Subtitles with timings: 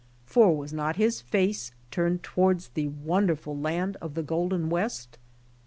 [0.25, 5.19] For was not his face turned towards the wonderful land of the Golden West?